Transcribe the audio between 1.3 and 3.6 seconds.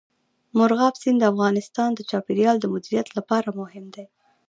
افغانستان د چاپیریال د مدیریت لپاره